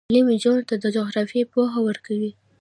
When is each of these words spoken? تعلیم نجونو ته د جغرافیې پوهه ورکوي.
تعلیم 0.07 0.25
نجونو 0.33 0.63
ته 0.69 0.75
د 0.83 0.85
جغرافیې 0.95 1.43
پوهه 1.53 1.79
ورکوي. 1.87 2.31